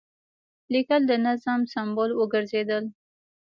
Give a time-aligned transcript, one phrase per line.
[0.73, 2.83] لیکل د نظم سمبول وګرځېدل.